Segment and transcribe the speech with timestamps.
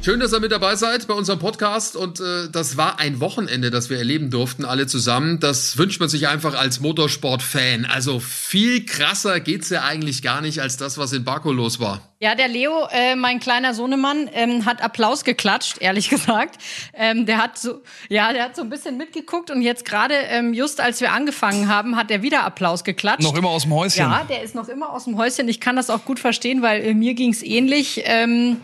[0.00, 3.70] Schön, dass ihr mit dabei seid bei unserem Podcast und äh, das war ein Wochenende,
[3.70, 5.40] das wir erleben durften, alle zusammen.
[5.40, 7.84] Das wünscht man sich einfach als Motorsport-Fan.
[7.84, 12.00] Also viel krasser geht's ja eigentlich gar nicht als das, was in Baku los war.
[12.20, 16.62] Ja, der Leo, äh, mein kleiner Sohnemann, ähm, hat Applaus geklatscht, ehrlich gesagt.
[16.94, 20.54] Ähm, der hat so, ja, der hat so ein bisschen mitgeguckt und jetzt gerade, ähm,
[20.54, 23.24] just als wir angefangen haben, hat er wieder Applaus geklatscht.
[23.24, 24.02] Noch immer aus dem Häuschen.
[24.02, 25.48] Ja, der ist noch immer aus dem Häuschen.
[25.48, 28.02] Ich kann das auch gut verstehen, weil äh, mir ging's ähnlich.
[28.04, 28.58] Ähm,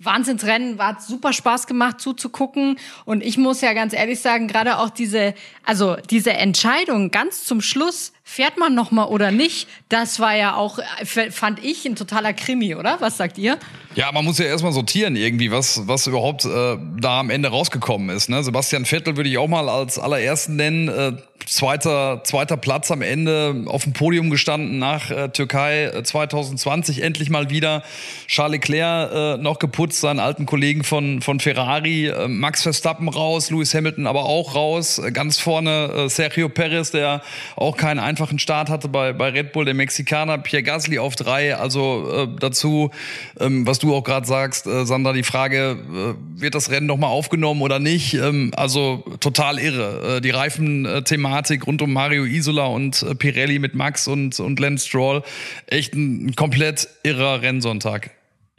[0.00, 2.78] Wahnsinnsrennen, war super Spaß gemacht zuzugucken.
[3.04, 7.60] Und ich muss ja ganz ehrlich sagen, gerade auch diese, also diese Entscheidung ganz zum
[7.60, 10.78] Schluss, fährt man noch mal oder nicht, das war ja auch,
[11.30, 13.00] fand ich, ein totaler Krimi, oder?
[13.00, 13.58] Was sagt ihr?
[13.96, 18.08] Ja, man muss ja erstmal sortieren irgendwie, was, was überhaupt äh, da am Ende rausgekommen
[18.16, 18.28] ist.
[18.28, 18.44] Ne?
[18.44, 20.88] Sebastian Vettel würde ich auch mal als allerersten nennen.
[20.88, 21.12] Äh,
[21.46, 27.30] zweiter, zweiter Platz am Ende auf dem Podium gestanden nach äh, Türkei 2020 äh, endlich
[27.30, 27.82] mal wieder.
[28.26, 32.06] Charles Leclerc äh, noch geputzt, seinen alten Kollegen von, von Ferrari.
[32.06, 34.98] Äh, Max Verstappen raus, Lewis Hamilton aber auch raus.
[34.98, 37.22] Äh, ganz vorne äh, Sergio Perez, der
[37.56, 40.36] auch keinen einfachen Start hatte bei, bei Red Bull, der Mexikaner.
[40.36, 41.56] Pierre Gasly auf drei.
[41.56, 42.90] Also äh, dazu,
[43.38, 47.10] ähm, was du auch gerade sagst, äh, Sandra, die Frage, äh, wird das Rennen nochmal
[47.10, 48.12] aufgenommen oder nicht?
[48.14, 50.16] Ähm, also total irre.
[50.16, 54.86] Äh, die Reifenthematik rund um Mario Isola und äh, Pirelli mit Max und, und Lance
[54.86, 55.22] Stroll.
[55.66, 58.10] Echt ein, ein komplett irrer Rennsonntag.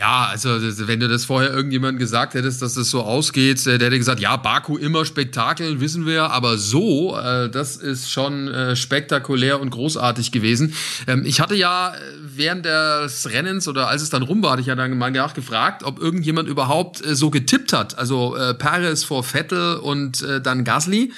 [0.02, 0.50] Ja, also
[0.88, 4.20] wenn du das vorher irgendjemand gesagt hättest, dass das so ausgeht, äh, der hätte gesagt,
[4.20, 9.70] ja, Baku immer Spektakel, wissen wir, aber so, äh, das ist schon äh, spektakulär und
[9.70, 10.74] großartig gewesen.
[11.06, 14.68] Ähm, ich hatte ja während des Rennens oder als es dann rum war, hatte ich
[14.68, 18.00] ja dann mal nachgefragt, ob irgendjemand überhaupt so getippt hat.
[18.00, 21.12] Also Perez vor Vettel und dann Gasly.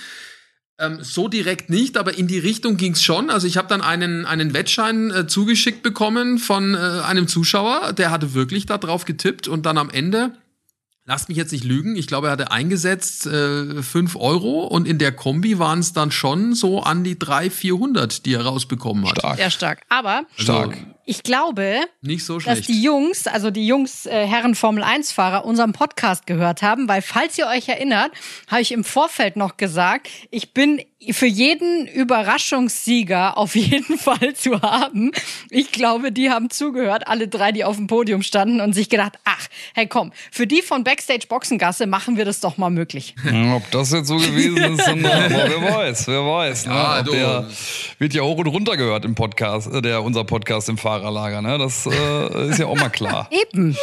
[0.79, 3.29] Ähm, so direkt nicht, aber in die Richtung ging's schon.
[3.29, 8.09] Also ich habe dann einen, einen Wettschein äh, zugeschickt bekommen von äh, einem Zuschauer, der
[8.09, 10.34] hatte wirklich da drauf getippt und dann am Ende
[11.06, 15.00] Lasst mich jetzt nicht lügen, ich glaube, er hatte eingesetzt äh, 5 Euro und in
[15.00, 19.17] der Kombi waren es dann schon so an die 300, 400, die er rausbekommen hat.
[19.17, 19.35] Stark.
[19.35, 19.81] Sehr stark.
[19.90, 20.78] Aber stark.
[20.78, 25.12] Also, ich glaube, nicht so dass die Jungs, also die Jungs äh, Herren Formel 1
[25.12, 28.12] Fahrer unseren Podcast gehört haben, weil falls ihr euch erinnert,
[28.47, 30.81] habe ich im Vorfeld noch gesagt, ich bin
[31.12, 35.12] für jeden Überraschungssieger auf jeden Fall zu haben.
[35.50, 39.20] Ich glaube, die haben zugehört, alle drei, die auf dem Podium standen und sich gedacht,
[39.25, 43.16] ach, hey komm, für die von Backstage Boxengasse machen wir das doch mal möglich.
[43.53, 46.68] Ob das jetzt so gewesen ist, aber wer weiß, wer weiß.
[46.68, 46.74] Ne?
[46.74, 47.50] Ja, der
[48.00, 51.41] wird ja hoch und runter gehört im Podcast, äh, der unser Podcast im Fahrrad Fahrerlager,
[51.41, 51.57] ne?
[51.57, 53.27] Das äh, ist ja auch mal klar.
[53.51, 53.75] Eben.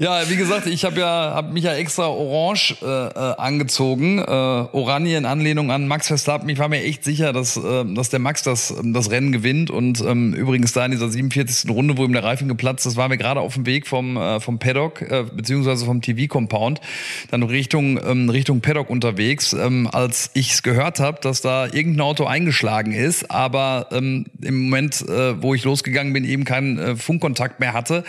[0.00, 5.16] Ja, wie gesagt, ich habe ja hab mich ja extra orange äh, angezogen, äh, Oranje
[5.16, 6.48] in Anlehnung an Max Verstappen.
[6.48, 10.00] Ich war mir echt sicher, dass, äh, dass der Max das, das Rennen gewinnt und
[10.00, 11.70] ähm, übrigens da in dieser 47.
[11.70, 14.40] Runde, wo ihm der Reifen geplatzt ist, waren wir gerade auf dem Weg vom äh,
[14.40, 16.80] vom Paddock äh, beziehungsweise vom TV Compound,
[17.30, 22.02] dann Richtung ähm, Richtung Paddock unterwegs, ähm, als ich es gehört habe, dass da irgendein
[22.02, 26.96] Auto eingeschlagen ist, aber ähm, im Moment, äh, wo ich losgegangen bin, eben keinen äh,
[26.96, 28.04] Funkkontakt mehr hatte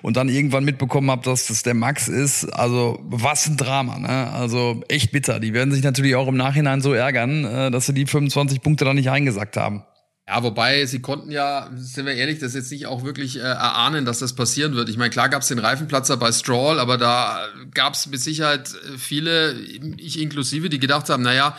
[0.00, 2.46] und dann irgendwann mitbekommen habe, dass das der Max ist.
[2.46, 4.30] Also was ein Drama, ne?
[4.32, 5.38] Also echt bitter.
[5.38, 8.84] Die werden sich natürlich auch im Nachhinein so ärgern, äh, dass sie die 25 Punkte
[8.84, 9.84] da nicht eingesackt haben.
[10.28, 14.04] Ja, wobei sie konnten ja, sind wir ehrlich, das jetzt nicht auch wirklich äh, erahnen,
[14.04, 14.88] dass das passieren wird.
[14.88, 18.68] Ich meine, klar gab es den Reifenplatzer bei Stroll, aber da gab es mit Sicherheit
[18.96, 19.54] viele,
[19.98, 21.56] ich inklusive, die gedacht haben, naja,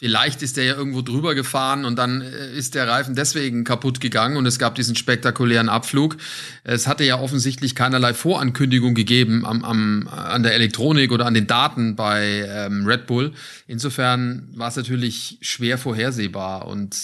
[0.00, 4.00] Vielleicht ist der ja irgendwo drüber gefahren und dann äh, ist der Reifen deswegen kaputt
[4.00, 6.18] gegangen und es gab diesen spektakulären Abflug.
[6.62, 11.48] Es hatte ja offensichtlich keinerlei Vorankündigung gegeben am, am, an der Elektronik oder an den
[11.48, 13.32] Daten bei ähm, Red Bull.
[13.66, 16.94] Insofern war es natürlich schwer vorhersehbar und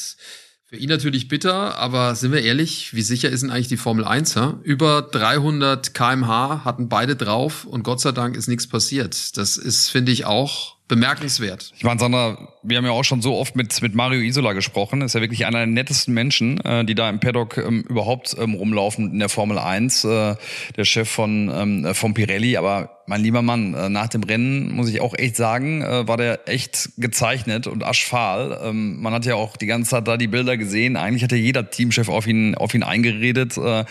[0.66, 4.04] für ihn natürlich bitter, aber sind wir ehrlich, wie sicher ist denn eigentlich die Formel
[4.04, 4.36] 1?
[4.36, 4.60] Ha?
[4.62, 9.36] Über 300 kmh hatten beide drauf und Gott sei Dank ist nichts passiert.
[9.36, 11.72] Das ist, finde ich, auch bemerkenswert.
[11.76, 15.02] Ich meine, Sandra, wir haben ja auch schon so oft mit, mit Mario Isola gesprochen.
[15.02, 18.54] Ist ja wirklich einer der nettesten Menschen, äh, die da im Paddock ähm, überhaupt ähm,
[18.54, 20.04] rumlaufen in der Formel 1.
[20.04, 20.36] Äh,
[20.76, 22.56] der Chef von, ähm, von Pirelli.
[22.56, 26.16] Aber mein lieber Mann, äh, nach dem Rennen muss ich auch echt sagen, äh, war
[26.16, 28.58] der echt gezeichnet und aschfahl.
[28.64, 30.96] Ähm, man hat ja auch die ganze Zeit da die Bilder gesehen.
[30.96, 33.58] Eigentlich hatte jeder Teamchef auf ihn, auf ihn eingeredet.
[33.58, 33.84] Äh,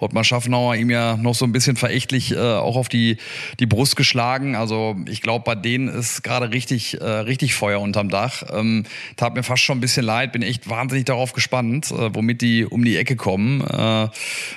[0.00, 3.18] Ottmar Schaffnauer ihm ja noch so ein bisschen verächtlich äh, auch auf die,
[3.60, 4.56] die Brust geschlagen.
[4.56, 8.15] Also ich glaube, bei denen ist gerade richtig, äh, richtig Feuer unterm Dach.
[8.16, 8.42] Dach.
[8.50, 8.84] Ähm,
[9.16, 12.64] tat mir fast schon ein bisschen leid, bin echt wahnsinnig darauf gespannt, äh, womit die
[12.64, 13.60] um die Ecke kommen.
[13.60, 14.08] Äh,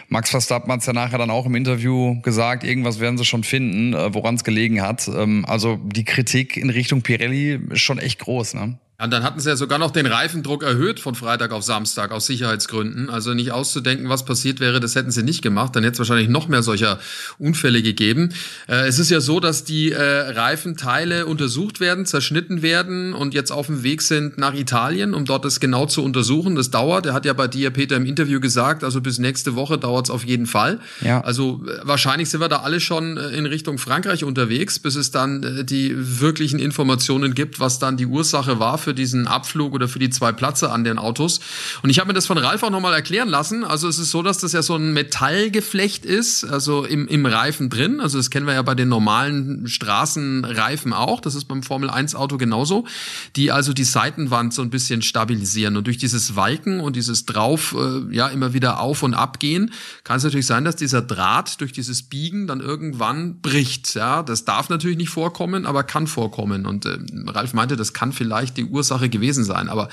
[0.07, 3.43] Max Verstappen hat es ja nachher dann auch im Interview gesagt, irgendwas werden sie schon
[3.43, 5.07] finden, äh, woran es gelegen hat.
[5.07, 8.53] Ähm, also die Kritik in Richtung Pirelli ist schon echt groß.
[8.53, 8.77] Ne?
[9.01, 12.25] Und dann hatten sie ja sogar noch den Reifendruck erhöht von Freitag auf Samstag aus
[12.25, 13.09] Sicherheitsgründen.
[13.09, 15.75] Also nicht auszudenken, was passiert wäre, das hätten sie nicht gemacht.
[15.75, 16.99] Dann hätte es wahrscheinlich noch mehr solcher
[17.37, 18.33] Unfälle gegeben.
[18.67, 23.51] Äh, es ist ja so, dass die äh, Reifenteile untersucht werden, zerschnitten werden und jetzt
[23.51, 26.55] auf dem Weg sind nach Italien, um dort das genau zu untersuchen.
[26.55, 27.05] Das dauert.
[27.05, 30.09] Er hat ja bei dir, Peter, im Interview gesagt, also bis nächste Woche dauert es
[30.09, 30.79] auf jeden Fall.
[30.99, 31.21] Ja.
[31.21, 35.11] Also äh, wahrscheinlich sind wir da alle schon äh, in Richtung Frankreich unterwegs, bis es
[35.11, 39.75] dann äh, die wirklichen Informationen gibt, was dann die Ursache war für für diesen Abflug
[39.75, 41.41] oder für die zwei Plätze an den Autos.
[41.83, 43.63] Und ich habe mir das von Ralf auch nochmal erklären lassen.
[43.63, 47.69] Also es ist so, dass das ja so ein Metallgeflecht ist, also im, im Reifen
[47.69, 47.99] drin.
[47.99, 51.21] Also das kennen wir ja bei den normalen Straßenreifen auch.
[51.21, 52.87] Das ist beim Formel 1 Auto genauso.
[53.35, 55.77] Die also die Seitenwand so ein bisschen stabilisieren.
[55.77, 59.71] Und durch dieses Walken und dieses drauf, äh, ja, immer wieder auf und ab gehen,
[60.03, 63.93] kann es natürlich sein, dass dieser Draht durch dieses Biegen dann irgendwann bricht.
[63.93, 66.65] Ja, das darf natürlich nicht vorkommen, aber kann vorkommen.
[66.65, 66.97] Und äh,
[67.27, 69.69] Ralf meinte, das kann vielleicht die Ursache Ursache gewesen sein.
[69.69, 69.89] Aber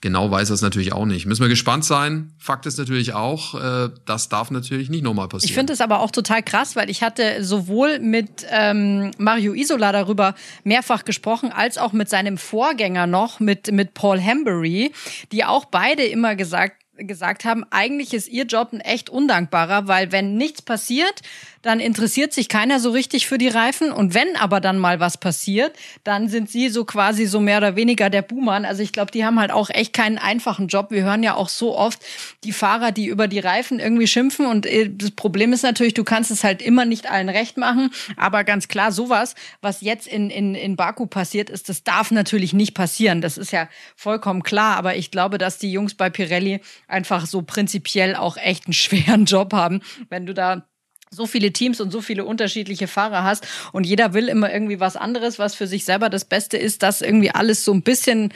[0.00, 1.26] genau weiß er es natürlich auch nicht.
[1.26, 2.32] Müssen wir gespannt sein.
[2.38, 5.50] Fakt ist natürlich auch, äh, das darf natürlich nicht nochmal passieren.
[5.50, 9.92] Ich finde es aber auch total krass, weil ich hatte sowohl mit ähm, Mario Isola
[9.92, 10.34] darüber
[10.64, 14.92] mehrfach gesprochen, als auch mit seinem Vorgänger noch, mit, mit Paul Hambury,
[15.30, 20.12] die auch beide immer gesagt gesagt haben, eigentlich ist ihr Job ein echt undankbarer, weil
[20.12, 21.22] wenn nichts passiert,
[21.62, 23.92] dann interessiert sich keiner so richtig für die Reifen.
[23.92, 25.74] Und wenn aber dann mal was passiert,
[26.04, 28.64] dann sind sie so quasi so mehr oder weniger der Buhmann.
[28.64, 30.90] Also ich glaube, die haben halt auch echt keinen einfachen Job.
[30.90, 32.00] Wir hören ja auch so oft
[32.44, 34.46] die Fahrer, die über die Reifen irgendwie schimpfen.
[34.46, 37.90] Und äh, das Problem ist natürlich, du kannst es halt immer nicht allen recht machen.
[38.16, 42.52] Aber ganz klar, sowas, was jetzt in, in, in Baku passiert ist, das darf natürlich
[42.52, 43.20] nicht passieren.
[43.20, 44.76] Das ist ja vollkommen klar.
[44.76, 49.26] Aber ich glaube, dass die Jungs bei Pirelli einfach so prinzipiell auch echt einen schweren
[49.26, 49.80] Job haben.
[50.08, 50.66] Wenn du da
[51.14, 54.96] so viele Teams und so viele unterschiedliche Fahrer hast und jeder will immer irgendwie was
[54.96, 58.32] anderes, was für sich selber das Beste ist, das irgendwie alles so ein bisschen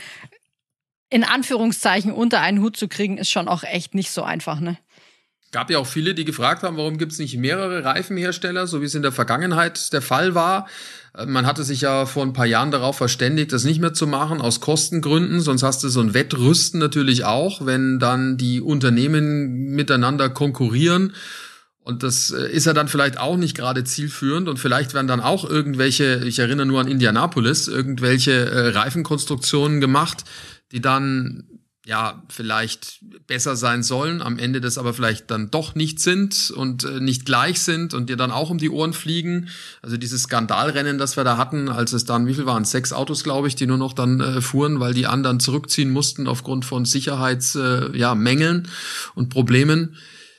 [1.09, 4.77] in Anführungszeichen unter einen Hut zu kriegen, ist schon auch echt nicht so einfach, ne?
[5.53, 8.87] Gab ja auch viele, die gefragt haben, warum gibt es nicht mehrere Reifenhersteller, so wie
[8.87, 10.67] es in der Vergangenheit der Fall war.
[11.17, 14.09] Äh, man hatte sich ja vor ein paar Jahren darauf verständigt, das nicht mehr zu
[14.09, 15.41] machen, aus Kostengründen.
[15.41, 21.15] Sonst hast du so ein Wettrüsten natürlich auch, wenn dann die Unternehmen miteinander konkurrieren
[21.87, 25.21] und das äh, ist ja dann vielleicht auch nicht gerade zielführend und vielleicht werden dann
[25.21, 30.25] auch irgendwelche, ich erinnere nur an Indianapolis, irgendwelche äh, Reifenkonstruktionen gemacht,
[30.73, 31.45] die dann
[31.87, 32.99] ja vielleicht
[33.29, 37.25] besser sein sollen, am Ende das aber vielleicht dann doch nicht sind und äh, nicht
[37.25, 39.49] gleich sind und dir dann auch um die Ohren fliegen.
[39.81, 43.23] Also dieses Skandalrennen, das wir da hatten, als es dann, wie viel waren Sechs Autos,
[43.23, 46.85] glaube ich, die nur noch dann äh, fuhren, weil die anderen zurückziehen mussten aufgrund von
[46.85, 48.73] Sicherheitsmängeln äh, ja,
[49.15, 49.97] und Problemen.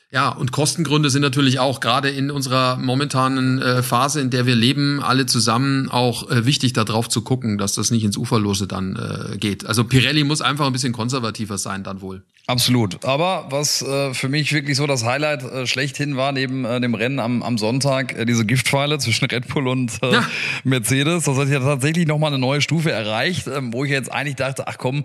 [0.10, 4.56] Ja, und Kostengründe sind natürlich auch gerade in unserer momentanen äh, Phase, in der wir
[4.56, 8.96] leben, alle zusammen auch äh, wichtig, darauf zu gucken, dass das nicht ins Uferlose dann
[8.96, 9.66] äh, geht.
[9.66, 12.24] Also Pirelli muss einfach ein bisschen konservativer sein, dann wohl.
[12.50, 13.04] Absolut.
[13.04, 16.94] Aber was äh, für mich wirklich so das Highlight äh, schlechthin war, neben äh, dem
[16.94, 20.26] Rennen am, am Sonntag, äh, diese Giftpfeile zwischen Red Bull und äh, ja.
[20.64, 21.26] Mercedes.
[21.26, 24.66] Das hat ja tatsächlich nochmal eine neue Stufe erreicht, äh, wo ich jetzt eigentlich dachte,
[24.70, 25.04] ach komm,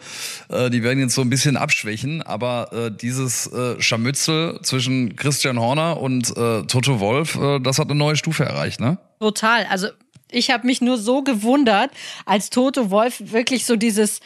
[0.51, 2.23] äh, die werden jetzt so ein bisschen abschwächen.
[2.23, 7.89] Aber äh, dieses äh, Scharmützel zwischen Christian Horner und äh, Toto Wolf, äh, das hat
[7.89, 8.99] eine neue Stufe erreicht, ne?
[9.21, 9.67] Total.
[9.67, 9.89] Also
[10.31, 11.91] ich habe mich nur so gewundert,
[12.25, 14.21] als Toto Wolf wirklich so dieses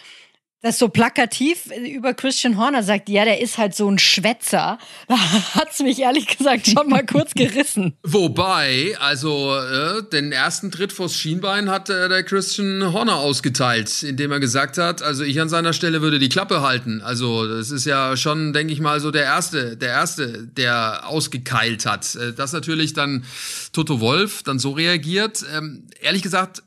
[0.66, 4.78] das so plakativ über Christian Horner sagt, ja, der ist halt so ein Schwätzer.
[5.06, 5.16] Da
[5.54, 7.96] hat's mich ehrlich gesagt schon mal kurz gerissen.
[8.02, 14.32] Wobei, also äh, den ersten Tritt vors Schienbein hat äh, der Christian Horner ausgeteilt, indem
[14.32, 17.00] er gesagt hat, also ich an seiner Stelle würde die Klappe halten.
[17.00, 21.86] Also das ist ja schon, denke ich mal, so der erste, der erste, der ausgekeilt
[21.86, 22.16] hat.
[22.16, 23.24] Äh, das natürlich dann
[23.72, 25.44] Toto Wolf dann so reagiert.
[25.56, 26.62] Ähm, ehrlich gesagt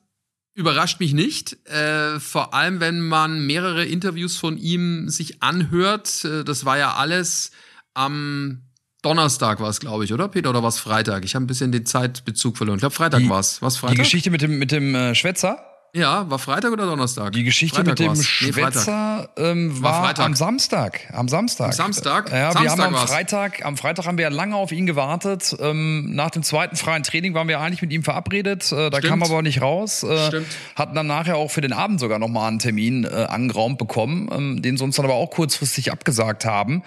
[0.60, 6.26] Überrascht mich nicht, äh, vor allem wenn man mehrere Interviews von ihm sich anhört.
[6.26, 7.52] Äh, das war ja alles
[7.94, 8.64] am
[9.02, 10.50] Donnerstag war es, glaube ich, oder Peter?
[10.50, 11.24] Oder war es Freitag?
[11.24, 12.76] Ich habe ein bisschen den Zeitbezug verloren.
[12.76, 13.60] Ich glaube, Freitag war es.
[13.60, 13.92] Freitag?
[13.92, 15.69] Die Geschichte mit dem, mit dem äh, Schwätzer?
[15.94, 17.32] Ja, war Freitag oder Donnerstag?
[17.32, 21.10] Die Geschichte Freitag mit dem Schwätzer nee, ähm, war, war am Samstag.
[21.14, 21.68] Am Samstag.
[21.68, 22.32] Am Samstag?
[22.32, 23.10] Ja, Samstag wir haben am war's.
[23.10, 25.56] Freitag, am Freitag haben wir ja lange auf ihn gewartet.
[25.60, 28.72] Ähm, nach dem zweiten freien Training waren wir eigentlich mit ihm verabredet.
[28.72, 29.10] Äh, da Stimmt.
[29.10, 30.04] kam er aber nicht raus.
[30.04, 30.48] Äh, Stimmt.
[30.76, 34.62] Hatten dann nachher auch für den Abend sogar nochmal einen Termin äh, angeraumt bekommen, ähm,
[34.62, 36.84] den sie uns dann aber auch kurzfristig abgesagt haben.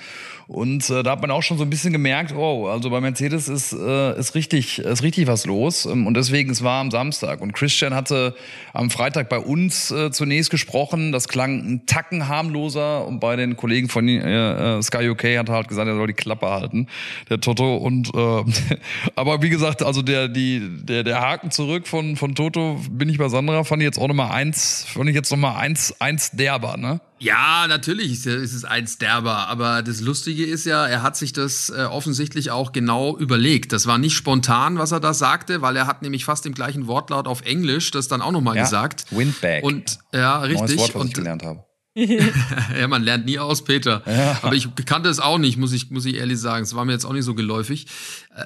[0.52, 3.48] Und äh, da hat man auch schon so ein bisschen gemerkt, oh, also bei Mercedes
[3.48, 5.86] ist, äh, ist, richtig, ist richtig was los.
[5.86, 7.40] Ähm, und deswegen, es war am Samstag.
[7.40, 8.34] Und Christian hatte
[8.72, 11.12] am Freitag bei uns äh, zunächst gesprochen.
[11.12, 15.48] Das klang ein Tacken harmloser und bei den Kollegen von äh, äh Sky UK hat
[15.48, 16.86] er halt gesagt, er soll die Klappe halten,
[17.28, 17.76] der Toto.
[17.76, 18.44] Und äh,
[19.16, 23.18] aber wie gesagt, also der die der der Haken zurück von von Toto bin ich
[23.18, 26.00] bei Sandra fand ich jetzt auch noch mal eins, fand ich jetzt noch mal eins
[26.00, 27.00] eins derber, ne?
[27.22, 31.70] Ja, natürlich ist es ein Sterber, aber das Lustige ist ja, er hat sich das
[31.70, 33.72] äh, offensichtlich auch genau überlegt.
[33.72, 36.88] Das war nicht spontan, was er da sagte, weil er hat nämlich fast im gleichen
[36.88, 39.06] Wortlaut auf Englisch das dann auch nochmal ja, gesagt.
[39.10, 39.62] Windbag.
[39.62, 40.60] Und ja, richtig.
[40.60, 41.64] Neues Wort, was und, ich gelernt habe.
[41.94, 44.02] ja, man lernt nie aus, Peter.
[44.06, 44.40] Ja.
[44.42, 46.64] Aber ich kannte es auch nicht, muss ich, muss ich ehrlich sagen.
[46.64, 47.86] Es war mir jetzt auch nicht so geläufig.
[48.34, 48.42] Äh,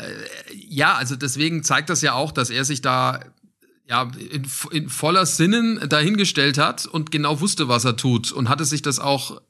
[0.69, 3.21] ja, also deswegen zeigt das ja auch, dass er sich da
[3.89, 8.65] ja, in, in voller Sinnen dahingestellt hat und genau wusste, was er tut und hatte
[8.65, 9.41] sich das auch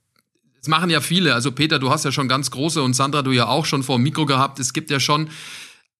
[0.67, 1.33] das machen ja viele.
[1.33, 3.99] Also Peter, du hast ja schon ganz große und Sandra, du ja auch schon vor
[3.99, 4.59] dem Mikro gehabt.
[4.59, 5.31] Es gibt ja schon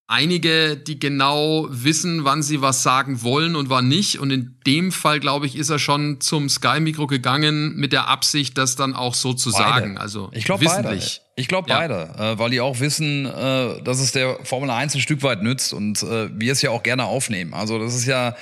[0.09, 4.19] einige, die genau wissen, wann sie was sagen wollen und wann nicht.
[4.19, 8.59] Und in dem Fall, glaube ich, ist er schon zum Sky-Mikro gegangen mit der Absicht,
[8.59, 9.65] das dann auch so zu beide.
[9.65, 9.99] sagen.
[9.99, 11.21] Also ich glaube wissentlich.
[11.39, 11.79] Ich glaube ja.
[11.79, 15.43] beide, äh, weil die auch wissen, äh, dass es der Formel 1 ein Stück weit
[15.43, 17.53] nützt und äh, wir es ja auch gerne aufnehmen.
[17.53, 18.35] Also das ist ja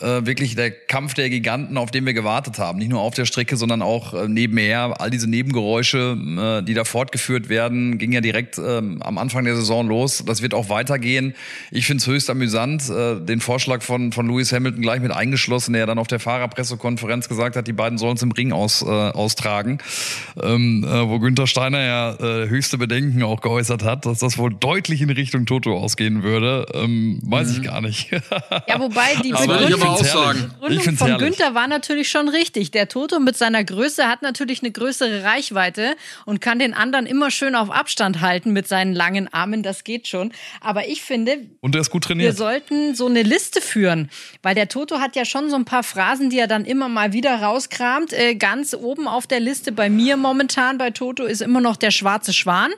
[0.00, 2.80] äh, wirklich der Kampf der Giganten, auf den wir gewartet haben.
[2.80, 5.00] Nicht nur auf der Strecke, sondern auch äh, nebenher.
[5.00, 9.54] All diese Nebengeräusche, äh, die da fortgeführt werden, ging ja direkt äh, am Anfang der
[9.54, 10.24] Saison los.
[10.26, 11.34] Das wird auch weitergehen.
[11.70, 15.86] Ich finde es höchst amüsant, den Vorschlag von, von Lewis Hamilton gleich mit eingeschlossen, der
[15.86, 19.78] dann auf der Fahrerpressekonferenz gesagt hat, die beiden sollen es im Ring aus, austragen.
[20.42, 24.52] Ähm, äh, wo Günther Steiner ja äh, höchste Bedenken auch geäußert hat, dass das wohl
[24.52, 27.54] deutlich in Richtung Toto ausgehen würde, ähm, weiß mhm.
[27.54, 28.10] ich gar nicht.
[28.10, 28.20] ja,
[28.80, 29.80] wobei die Begründung,
[30.60, 31.28] Begründung von herrlich.
[31.28, 32.70] Günther war natürlich schon richtig.
[32.70, 37.30] Der Toto mit seiner Größe hat natürlich eine größere Reichweite und kann den anderen immer
[37.30, 39.62] schön auf Abstand halten mit seinen langen Armen.
[39.62, 40.32] Das geht schon.
[40.60, 42.32] Aber ich finde, und er ist gut trainiert.
[42.32, 44.10] wir sollten so eine Liste führen,
[44.42, 47.12] weil der Toto hat ja schon so ein paar Phrasen, die er dann immer mal
[47.12, 48.12] wieder rauskramt.
[48.12, 51.90] Äh, ganz oben auf der Liste bei mir momentan bei Toto ist immer noch der
[51.90, 52.72] schwarze schwarze Schwan.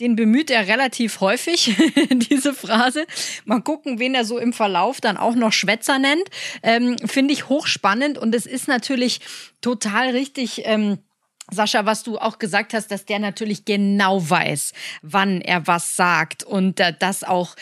[0.00, 1.74] Den bemüht er relativ häufig,
[2.10, 3.06] diese Phrase.
[3.44, 6.24] Mal gucken, wen er so im Verlauf dann auch noch Schwätzer nennt.
[6.62, 9.20] Ähm, Finde ich hochspannend und es ist natürlich
[9.60, 10.62] total richtig.
[10.64, 10.98] Ähm,
[11.50, 16.42] Sascha, was du auch gesagt hast, dass der natürlich genau weiß, wann er was sagt
[16.42, 17.54] und äh, das auch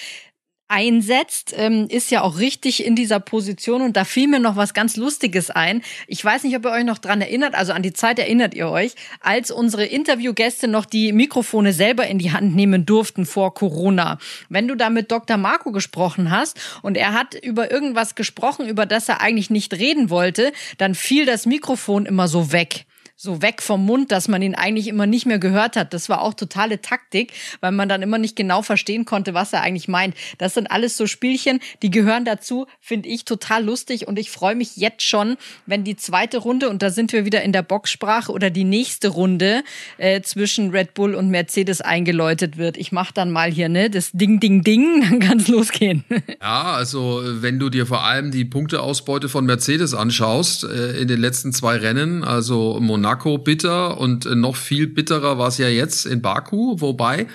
[0.72, 3.82] einsetzt, ähm, ist ja auch richtig in dieser Position.
[3.82, 5.82] Und da fiel mir noch was ganz Lustiges ein.
[6.06, 8.70] Ich weiß nicht, ob ihr euch noch dran erinnert, also an die Zeit erinnert ihr
[8.70, 14.18] euch, als unsere Interviewgäste noch die Mikrofone selber in die Hand nehmen durften vor Corona.
[14.48, 15.36] Wenn du da mit Dr.
[15.36, 20.08] Marco gesprochen hast und er hat über irgendwas gesprochen, über das er eigentlich nicht reden
[20.08, 22.86] wollte, dann fiel das Mikrofon immer so weg
[23.22, 25.94] so weg vom Mund, dass man ihn eigentlich immer nicht mehr gehört hat.
[25.94, 29.62] Das war auch totale Taktik, weil man dann immer nicht genau verstehen konnte, was er
[29.62, 30.16] eigentlich meint.
[30.38, 34.56] Das sind alles so Spielchen, die gehören dazu, finde ich total lustig und ich freue
[34.56, 35.36] mich jetzt schon,
[35.66, 39.08] wenn die zweite Runde, und da sind wir wieder in der Boxsprache, oder die nächste
[39.08, 39.62] Runde
[39.98, 42.76] äh, zwischen Red Bull und Mercedes eingeläutet wird.
[42.76, 46.04] Ich mache dann mal hier, ne, das Ding, Ding, Ding, dann kann es losgehen.
[46.40, 51.20] Ja, also wenn du dir vor allem die Punkteausbeute von Mercedes anschaust, äh, in den
[51.20, 55.68] letzten zwei Rennen, also Monaco, Monaco bitter und äh, noch viel bitterer war es ja
[55.68, 57.26] jetzt in Baku, wobei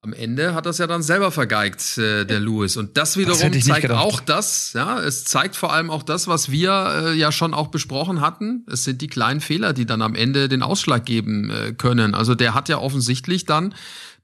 [0.00, 2.76] am Ende hat das ja dann selber vergeigt, äh, der Lewis.
[2.76, 6.50] Und das wiederum das zeigt auch das, ja, es zeigt vor allem auch das, was
[6.50, 6.70] wir
[7.06, 8.66] äh, ja schon auch besprochen hatten.
[8.70, 12.14] Es sind die kleinen Fehler, die dann am Ende den Ausschlag geben äh, können.
[12.14, 13.74] Also der hat ja offensichtlich dann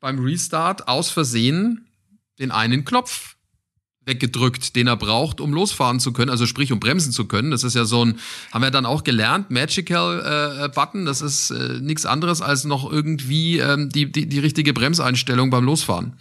[0.00, 1.86] beim Restart aus Versehen
[2.38, 3.36] den einen Knopf
[4.10, 7.50] weggedrückt, den er braucht, um losfahren zu können, also sprich, um bremsen zu können.
[7.50, 8.18] Das ist ja so ein,
[8.52, 12.90] haben wir dann auch gelernt, Magical äh, Button, das ist äh, nichts anderes als noch
[12.90, 16.14] irgendwie ähm, die, die, die richtige Bremseinstellung beim Losfahren.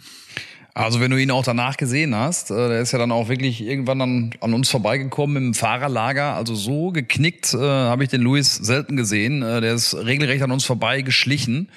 [0.72, 3.60] Also wenn du ihn auch danach gesehen hast, äh, der ist ja dann auch wirklich
[3.60, 6.34] irgendwann dann an uns vorbeigekommen im Fahrerlager.
[6.34, 9.42] Also so geknickt äh, habe ich den Luis selten gesehen.
[9.42, 11.68] Äh, der ist regelrecht an uns vorbei geschlichen.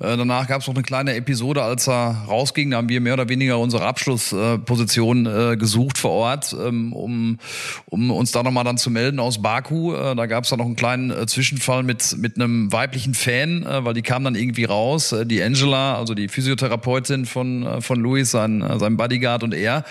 [0.00, 2.70] Äh, danach gab es noch eine kleine Episode, als er rausging.
[2.70, 7.38] Da haben wir mehr oder weniger unsere Abschlussposition äh, gesucht vor Ort, ähm, um,
[7.84, 9.94] um uns da nochmal dann zu melden aus Baku.
[9.94, 13.66] Äh, da gab es dann noch einen kleinen äh, Zwischenfall mit, mit einem weiblichen Fan,
[13.66, 15.12] äh, weil die kam dann irgendwie raus.
[15.12, 19.54] Äh, die Angela, also die Physiotherapeutin von, äh, von Luis, sein, äh, sein Bodyguard und
[19.54, 19.84] er.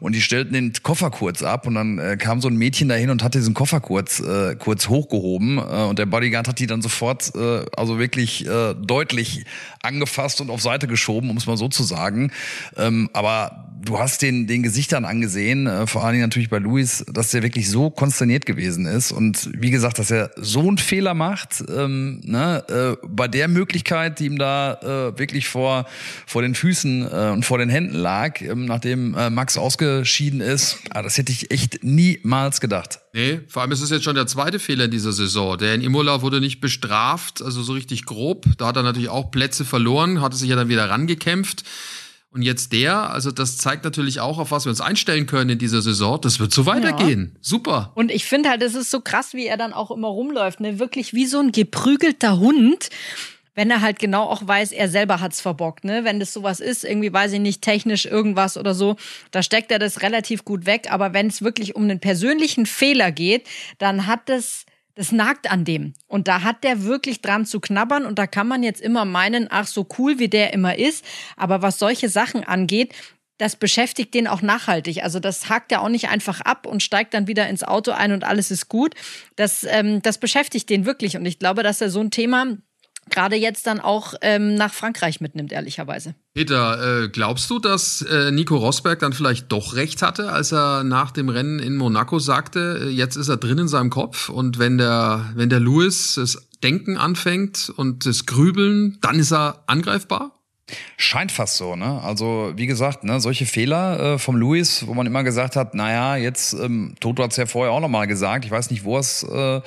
[0.00, 3.10] Und die stellten den Koffer kurz ab und dann äh, kam so ein Mädchen dahin
[3.10, 5.58] und hat diesen Koffer kurz, äh, kurz hochgehoben.
[5.58, 9.44] Äh, und der Bodyguard hat die dann sofort, äh, also wirklich äh, deutlich
[9.82, 12.32] angefasst und auf Seite geschoben, um es mal so zu sagen.
[12.76, 17.04] Ähm, aber du hast den, den Gesichtern angesehen, äh, vor allen Dingen natürlich bei Luis,
[17.12, 19.12] dass der wirklich so konsterniert gewesen ist.
[19.12, 24.20] Und wie gesagt, dass er so einen Fehler macht, ähm, ne, äh, bei der Möglichkeit,
[24.20, 25.86] die ihm da äh, wirklich vor,
[26.26, 30.78] vor den Füßen äh, und vor den Händen lag, ähm, nachdem äh, Max ausgeschieden ist,
[30.90, 33.00] ah, das hätte ich echt niemals gedacht.
[33.12, 35.56] Nee, vor allem ist es jetzt schon der zweite Fehler in dieser Saison.
[35.56, 38.46] Der in Imola wurde nicht bestraft, also so richtig grob.
[38.58, 41.64] Da hat er natürlich auch Plätze verloren, hatte sich ja dann wieder rangekämpft.
[42.34, 45.58] Und jetzt der, also das zeigt natürlich auch, auf was wir uns einstellen können in
[45.58, 46.20] dieser Saison.
[46.20, 47.30] Das wird so weitergehen.
[47.32, 47.38] Ja.
[47.40, 47.92] Super.
[47.94, 50.58] Und ich finde halt, es ist so krass, wie er dann auch immer rumläuft.
[50.58, 50.80] Ne?
[50.80, 52.90] Wirklich wie so ein geprügelter Hund.
[53.54, 56.02] Wenn er halt genau auch weiß, er selber hat's verbockt, ne?
[56.02, 58.96] Wenn das sowas ist, irgendwie weiß ich nicht, technisch irgendwas oder so,
[59.30, 60.88] da steckt er das relativ gut weg.
[60.90, 63.46] Aber wenn es wirklich um einen persönlichen Fehler geht,
[63.78, 65.94] dann hat das das nagt an dem.
[66.06, 69.48] Und da hat der wirklich dran zu knabbern und da kann man jetzt immer meinen,
[69.50, 71.04] ach, so cool wie der immer ist.
[71.36, 72.94] Aber was solche Sachen angeht,
[73.38, 75.02] das beschäftigt den auch nachhaltig.
[75.02, 78.12] Also das hakt er auch nicht einfach ab und steigt dann wieder ins Auto ein
[78.12, 78.94] und alles ist gut.
[79.34, 81.16] Das, ähm, das beschäftigt den wirklich.
[81.16, 82.56] Und ich glaube, dass er so ein Thema
[83.10, 86.14] gerade jetzt dann auch ähm, nach Frankreich mitnimmt, ehrlicherweise.
[86.34, 90.84] Peter, äh, glaubst du, dass äh, Nico Rosberg dann vielleicht doch recht hatte, als er
[90.84, 94.58] nach dem Rennen in Monaco sagte, äh, jetzt ist er drin in seinem Kopf und
[94.58, 100.33] wenn der, wenn der Lewis das Denken anfängt und das Grübeln, dann ist er angreifbar?
[100.96, 102.00] Scheint fast so, ne?
[102.02, 106.16] Also wie gesagt, ne, solche Fehler äh, vom Luis, wo man immer gesagt hat, naja,
[106.16, 109.00] jetzt, ähm, Toto hat es ja vorher auch nochmal gesagt, ich weiß nicht, wo er
[109.00, 109.60] es äh,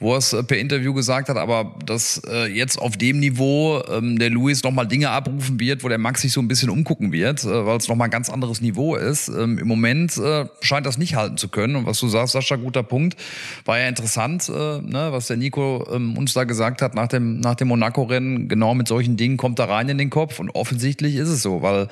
[0.00, 4.30] wo er's per Interview gesagt hat, aber dass äh, jetzt auf dem Niveau ähm, der
[4.30, 7.66] Luis nochmal Dinge abrufen wird, wo der Max sich so ein bisschen umgucken wird, äh,
[7.66, 9.28] weil es nochmal ein ganz anderes Niveau ist.
[9.28, 11.76] Ähm, Im Moment äh, scheint das nicht halten zu können.
[11.76, 13.16] Und was du sagst, Sascha, guter Punkt,
[13.64, 17.38] war ja interessant, äh, ne, was der Nico ähm, uns da gesagt hat nach dem,
[17.38, 21.14] nach dem Monaco-Rennen, genau mit solchen Dingen kommt er rein in den Kopf und offensichtlich
[21.16, 21.88] ist es so, weil,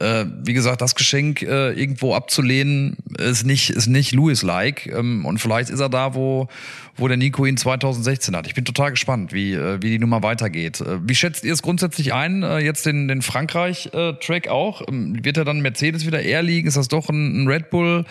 [0.00, 4.86] äh, wie gesagt, das Geschenk äh, irgendwo abzulehnen, ist nicht, ist nicht Louis-like.
[4.86, 6.48] Ähm, und vielleicht ist er da, wo,
[6.96, 8.46] wo der Nico ihn 2016 hat.
[8.46, 10.80] Ich bin total gespannt, wie, äh, wie die Nummer weitergeht.
[10.80, 14.82] Äh, wie schätzt ihr es grundsätzlich ein, äh, jetzt den, den Frankreich-Track auch?
[14.88, 16.66] Ähm, wird er dann Mercedes wieder eher liegen?
[16.66, 18.04] Ist das doch ein, ein Red Bull,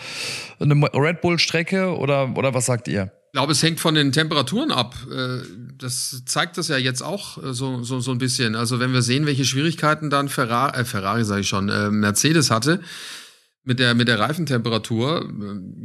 [0.60, 3.10] eine Red Bull-Strecke oder, oder was sagt ihr?
[3.30, 4.96] Ich glaube, es hängt von den Temperaturen ab.
[5.08, 5.42] Äh,
[5.78, 8.56] das zeigt das ja jetzt auch äh, so, so, so ein bisschen.
[8.56, 12.50] Also wenn wir sehen, welche Schwierigkeiten dann Ferrari, äh, Ferrari sage ich schon, äh, Mercedes
[12.50, 12.80] hatte
[13.62, 15.32] mit der, mit der Reifentemperatur.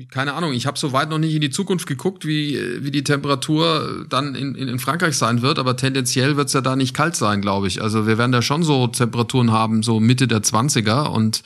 [0.09, 3.03] Keine Ahnung, ich habe so weit noch nicht in die Zukunft geguckt, wie, wie die
[3.03, 6.95] Temperatur dann in, in, in Frankreich sein wird, aber tendenziell wird es ja da nicht
[6.95, 7.79] kalt sein, glaube ich.
[7.79, 11.43] Also wir werden da schon so Temperaturen haben, so Mitte der 20er und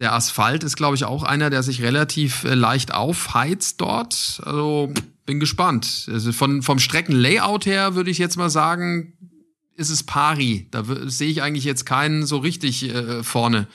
[0.00, 4.40] der Asphalt ist, glaube ich, auch einer, der sich relativ leicht aufheizt dort.
[4.44, 4.92] Also
[5.26, 6.08] bin gespannt.
[6.10, 9.12] Also von, vom Streckenlayout her würde ich jetzt mal sagen,
[9.74, 10.68] ist es pari.
[10.70, 13.68] Da sehe ich eigentlich jetzt keinen so richtig äh, vorne.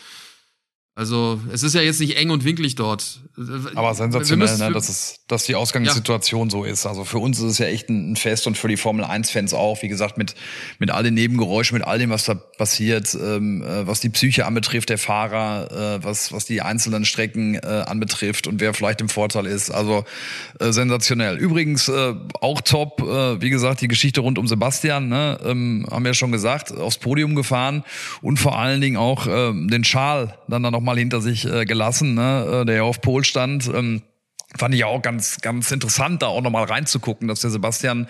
[0.94, 3.22] Also es ist ja jetzt nicht eng und winklig dort.
[3.76, 6.52] Aber sensationell, ne, dass, es, dass die Ausgangssituation ja.
[6.52, 6.86] so ist.
[6.86, 9.82] Also für uns ist es ja echt ein Fest und für die Formel 1-Fans auch.
[9.84, 10.36] Wie gesagt, mit,
[10.80, 14.46] mit all den Nebengeräuschen, mit all dem, was da passiert, ähm, äh, was die Psyche
[14.46, 19.08] anbetrifft, der Fahrer, äh, was, was die einzelnen Strecken äh, anbetrifft und wer vielleicht im
[19.08, 19.70] Vorteil ist.
[19.70, 20.04] Also
[20.60, 21.38] äh, sensationell.
[21.38, 26.04] Übrigens äh, auch top, äh, wie gesagt, die Geschichte rund um Sebastian, ne, ähm, haben
[26.04, 27.86] wir ja schon gesagt, aufs Podium gefahren
[28.22, 31.66] und vor allen Dingen auch äh, den Schal dann, dann noch mal hinter sich äh,
[31.66, 33.70] gelassen, ne, äh, der ja auf Pol stand.
[33.74, 34.02] Ähm,
[34.58, 38.08] Fand ich auch ganz, ganz interessant, da auch nochmal reinzugucken, dass der Sebastian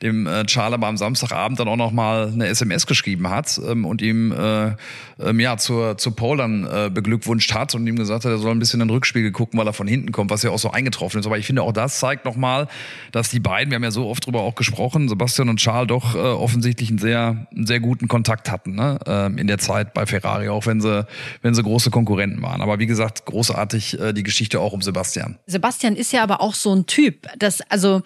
[0.00, 4.00] dem äh, Charles aber am Samstagabend dann auch nochmal eine SMS geschrieben hat ähm, und
[4.00, 4.72] ihm äh,
[5.20, 8.58] ähm, ja zur, zur dann äh, beglückwünscht hat und ihm gesagt hat, er soll ein
[8.58, 11.20] bisschen in den Rückspiegel gucken, weil er von hinten kommt, was ja auch so eingetroffen
[11.20, 11.26] ist.
[11.26, 12.68] Aber ich finde auch das zeigt nochmal,
[13.10, 16.14] dass die beiden, wir haben ja so oft drüber auch gesprochen, Sebastian und Charles doch
[16.14, 18.98] äh, offensichtlich einen sehr, einen sehr guten Kontakt hatten ne?
[19.06, 21.06] ähm, in der Zeit bei Ferrari, auch wenn sie,
[21.42, 22.62] wenn sie große Konkurrenten waren.
[22.62, 25.38] Aber wie gesagt, großartig äh, die Geschichte auch um Sebastian.
[25.46, 28.02] Sebastian Sebastian ist ja aber auch so ein Typ, das also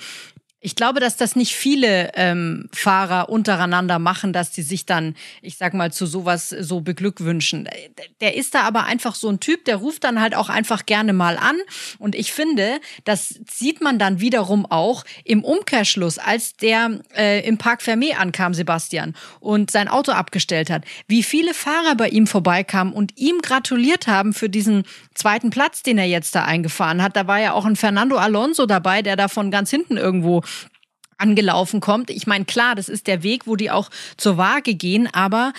[0.67, 5.59] ich glaube, dass das nicht viele ähm, Fahrer untereinander machen, dass sie sich dann, ich
[5.59, 7.69] sag mal, zu sowas so beglückwünschen.
[8.21, 11.12] Der ist da aber einfach so ein Typ, der ruft dann halt auch einfach gerne
[11.12, 11.55] mal an.
[12.01, 17.59] Und ich finde, das sieht man dann wiederum auch im Umkehrschluss, als der äh, im
[17.59, 22.93] Park Fermé ankam, Sebastian, und sein Auto abgestellt hat, wie viele Fahrer bei ihm vorbeikamen
[22.93, 24.83] und ihm gratuliert haben für diesen
[25.16, 27.16] zweiten Platz, den er jetzt da eingefahren hat.
[27.16, 30.42] Da war ja auch ein Fernando Alonso dabei, der da von ganz hinten irgendwo
[31.18, 32.11] angelaufen kommt.
[32.11, 35.52] Ich meine, klar, das ist der Weg, wo die auch zur Waage gehen, aber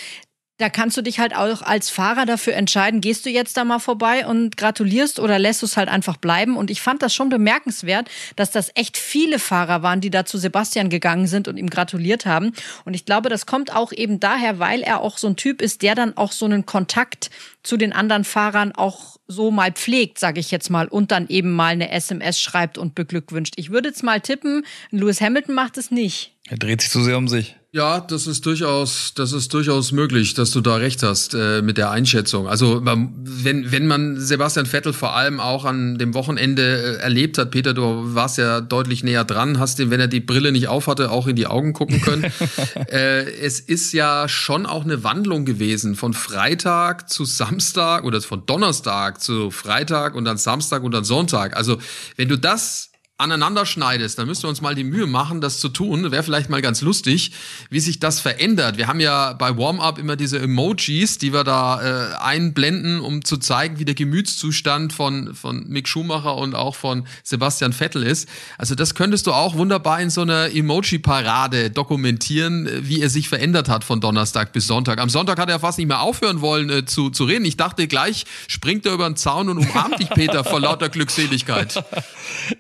[0.57, 3.79] da kannst du dich halt auch als Fahrer dafür entscheiden, gehst du jetzt da mal
[3.79, 6.57] vorbei und gratulierst oder lässt du es halt einfach bleiben.
[6.57, 10.39] Und ich fand das schon bemerkenswert, dass das echt viele Fahrer waren, die da zu
[10.39, 12.53] Sebastian gegangen sind und ihm gratuliert haben.
[12.85, 15.83] Und ich glaube, das kommt auch eben daher, weil er auch so ein Typ ist,
[15.83, 17.29] der dann auch so einen Kontakt
[17.61, 21.51] zu den anderen Fahrern auch so mal pflegt, sage ich jetzt mal, und dann eben
[21.51, 23.53] mal eine SMS schreibt und beglückwünscht.
[23.57, 26.33] Ich würde jetzt mal tippen, Lewis Hamilton macht es nicht.
[26.49, 27.57] Er dreht sich zu sehr um sich.
[27.77, 31.77] Ja, das ist durchaus, das ist durchaus möglich, dass du da recht hast äh, mit
[31.77, 32.47] der Einschätzung.
[32.47, 37.51] Also wenn wenn man Sebastian Vettel vor allem auch an dem Wochenende äh, erlebt hat,
[37.51, 41.11] Peter, du warst ja deutlich näher dran, hast ihm, wenn er die Brille nicht aufhatte,
[41.11, 42.23] auch in die Augen gucken können.
[42.89, 48.43] äh, es ist ja schon auch eine Wandlung gewesen von Freitag zu Samstag oder von
[48.47, 51.55] Donnerstag zu Freitag und dann Samstag und dann Sonntag.
[51.55, 51.77] Also
[52.15, 52.86] wenn du das
[53.17, 56.11] aneinander schneidest, dann müssten wir uns mal die Mühe machen, das zu tun.
[56.11, 57.31] Wäre vielleicht mal ganz lustig,
[57.71, 58.77] wie sich das verändert.
[58.77, 63.37] Wir haben ja bei Warm-up immer diese Emojis, die wir da äh, einblenden, um zu
[63.37, 68.29] zeigen, wie der Gemütszustand von, von Mick Schumacher und auch von Sebastian Vettel ist.
[68.59, 73.67] Also das könntest du auch wunderbar in so einer Emoji-Parade dokumentieren, wie er sich verändert
[73.67, 74.99] hat von Donnerstag bis Sonntag.
[74.99, 77.45] Am Sonntag hat er fast nicht mehr aufhören wollen äh, zu, zu reden.
[77.45, 81.83] Ich dachte gleich, springt er über den Zaun und umarmt dich, Peter, vor lauter Glückseligkeit.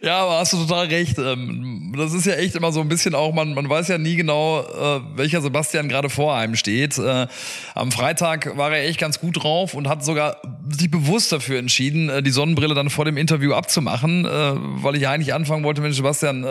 [0.01, 1.17] Ja, aber hast du total recht.
[1.19, 4.15] Ähm, das ist ja echt immer so ein bisschen auch, man, man weiß ja nie
[4.15, 6.97] genau, äh, welcher Sebastian gerade vor einem steht.
[6.97, 7.27] Äh,
[7.75, 10.37] am Freitag war er echt ganz gut drauf und hat sogar
[10.69, 15.33] sich bewusst dafür entschieden, äh, die Sonnenbrille dann vor dem Interview abzumachen, weil ich eigentlich
[15.33, 16.45] anfangen wollte, Mensch, Sebastian,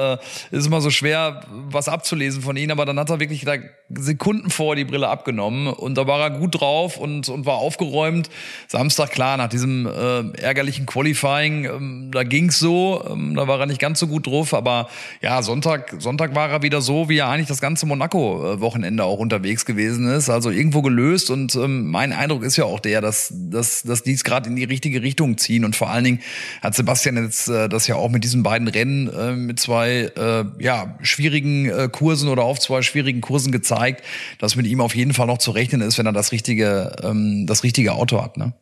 [0.50, 3.56] ist immer so schwer, was abzulesen von ihm, aber dann hat er wirklich da
[3.90, 8.30] Sekunden vor die Brille abgenommen und da war er gut drauf und, und war aufgeräumt.
[8.68, 13.80] Samstag, klar, nach diesem ärgerlichen Qualifying, ähm, da ging's so, ähm, da war er nicht
[13.80, 14.88] ganz so gut drauf, aber
[15.22, 19.64] ja, Sonntag, Sonntag war er wieder so, wie er eigentlich das ganze Monaco-Wochenende auch unterwegs
[19.64, 23.82] gewesen ist, also irgendwo gelöst und ähm, mein Eindruck ist ja auch der, dass, dass,
[23.82, 26.20] dass dies gerade in die richtige Richtung ziehen und vor allen Dingen
[26.62, 30.44] hat Sebastian jetzt äh, das ja auch mit diesen beiden Rennen äh, mit zwei äh,
[30.58, 34.02] ja, schwierigen äh, Kursen oder auf zwei schwierigen Kursen gezeigt,
[34.38, 37.46] dass mit ihm auf jeden Fall noch zu rechnen ist, wenn er das richtige, ähm,
[37.46, 38.36] das richtige Auto hat.
[38.36, 38.54] Ne?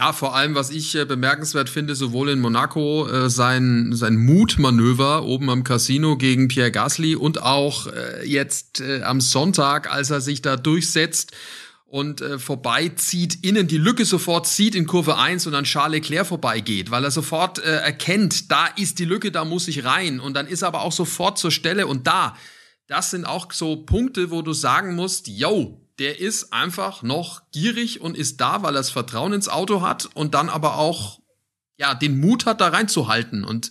[0.00, 5.24] Ja, vor allem, was ich äh, bemerkenswert finde, sowohl in Monaco äh, sein, sein Mutmanöver
[5.24, 10.22] oben am Casino gegen Pierre Gasly und auch äh, jetzt äh, am Sonntag, als er
[10.22, 11.32] sich da durchsetzt
[11.84, 16.28] und äh, vorbeizieht, innen die Lücke sofort zieht in Kurve 1 und an Charles Leclerc
[16.28, 20.18] vorbeigeht, weil er sofort äh, erkennt, da ist die Lücke, da muss ich rein.
[20.18, 22.38] Und dann ist er aber auch sofort zur Stelle und da,
[22.86, 28.00] das sind auch so Punkte, wo du sagen musst, yo, der ist einfach noch gierig
[28.00, 31.20] und ist da, weil er das Vertrauen ins Auto hat und dann aber auch
[31.76, 33.44] ja den Mut hat, da reinzuhalten.
[33.44, 33.70] Und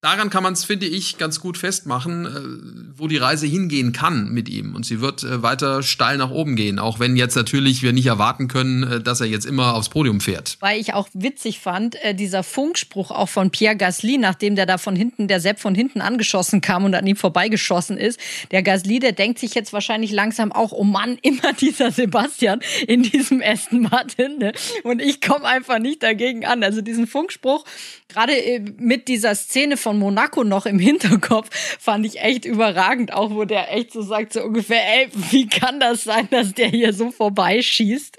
[0.00, 4.30] daran kann man es, finde ich, ganz gut festmachen, äh, wo die Reise hingehen kann
[4.30, 4.74] mit ihm.
[4.76, 8.06] Und sie wird äh, weiter steil nach oben gehen, auch wenn jetzt natürlich wir nicht
[8.06, 10.56] erwarten können, äh, dass er jetzt immer aufs Podium fährt.
[10.60, 14.94] Weil ich auch witzig fand, dieser Funkspruch auch von Pierre Gasly, nachdem der da von
[14.94, 18.20] hinten, der Sepp von hinten angeschossen kam und an ihm vorbeigeschossen ist.
[18.50, 23.02] Der Gasly, der denkt sich jetzt wahrscheinlich langsam auch, oh Mann, immer dieser Sebastian in
[23.02, 24.38] diesem Aston Martin.
[24.38, 24.52] Ne?
[24.84, 26.62] Und ich komme einfach nicht dagegen an.
[26.62, 27.64] Also diesen Funkspruch,
[28.08, 28.32] gerade
[28.78, 31.48] mit dieser Szene von von Monaco noch im Hinterkopf,
[31.80, 35.80] fand ich echt überragend, auch wo der echt so sagt, so ungefähr, ey, wie kann
[35.80, 38.18] das sein, dass der hier so vorbeischießt?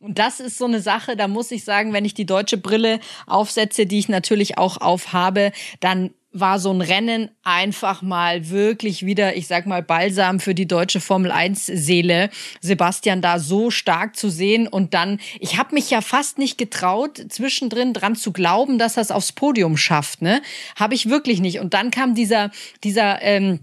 [0.00, 3.00] Und das ist so eine Sache, da muss ich sagen, wenn ich die deutsche Brille
[3.26, 9.36] aufsetze, die ich natürlich auch aufhabe, dann war so ein Rennen einfach mal wirklich wieder,
[9.36, 12.30] ich sag mal, Balsam für die deutsche Formel 1 Seele.
[12.60, 17.20] Sebastian da so stark zu sehen und dann, ich habe mich ja fast nicht getraut,
[17.28, 20.40] zwischendrin dran zu glauben, dass er es aufs Podium schafft, ne?
[20.76, 21.58] Habe ich wirklich nicht.
[21.58, 22.50] Und dann kam dieser,
[22.84, 23.60] dieser, ähm,